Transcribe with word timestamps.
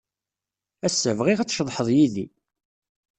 Ass-a, 0.87 1.11
bɣiɣ 1.19 1.39
ad 1.39 1.49
tceḍḥed 1.49 1.87
yid-i. 1.97 2.25